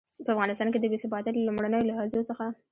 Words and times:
په 0.25 0.29
افغانستان 0.35 0.67
کې 0.71 0.79
د 0.81 0.85
بې 0.91 0.97
ثباتۍ 1.03 1.31
له 1.33 1.43
لومړنيو 1.47 1.87
لحظو 1.89 2.27
څخه. 2.29 2.45